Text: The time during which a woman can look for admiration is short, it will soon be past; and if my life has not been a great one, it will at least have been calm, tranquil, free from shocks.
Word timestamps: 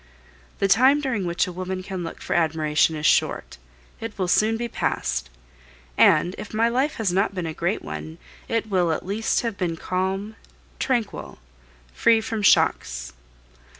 The 0.57 0.67
time 0.67 0.99
during 0.99 1.27
which 1.27 1.45
a 1.45 1.51
woman 1.51 1.83
can 1.83 2.03
look 2.03 2.23
for 2.23 2.33
admiration 2.35 2.95
is 2.95 3.05
short, 3.05 3.59
it 3.99 4.17
will 4.17 4.27
soon 4.27 4.57
be 4.57 4.67
past; 4.67 5.29
and 5.95 6.33
if 6.39 6.55
my 6.55 6.67
life 6.69 6.95
has 6.95 7.13
not 7.13 7.35
been 7.35 7.45
a 7.45 7.53
great 7.53 7.83
one, 7.83 8.17
it 8.49 8.67
will 8.67 8.91
at 8.91 9.05
least 9.05 9.41
have 9.41 9.59
been 9.59 9.77
calm, 9.77 10.37
tranquil, 10.79 11.37
free 11.93 12.19
from 12.19 12.41
shocks. 12.41 13.13